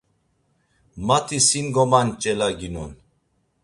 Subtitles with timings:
[1.07, 2.91] Mati sin gomanç̌elaginon.